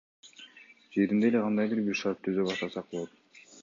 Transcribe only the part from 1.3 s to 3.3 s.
эле кандайдыр бир шарт түзө баштасак болот.